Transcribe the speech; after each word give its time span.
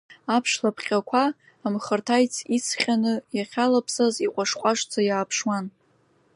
Аԥш 0.35 0.51
лапҟьақәа, 0.63 1.23
амхырҭа 1.65 2.17
ицҟьаны 2.55 3.13
иахьалаԥсаз, 3.37 4.15
иҟәаш-ҟәашӡа 4.25 5.01
иааԥшуан. 5.07 5.65